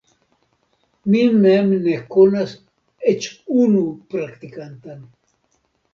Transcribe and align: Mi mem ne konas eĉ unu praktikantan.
Mi 1.15 1.19
mem 1.43 1.69
ne 1.89 1.93
konas 2.15 2.55
eĉ 3.13 3.29
unu 3.67 3.85
praktikantan. 4.15 5.09